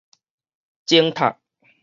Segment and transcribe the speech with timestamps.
[0.87, 1.39] 鐘塔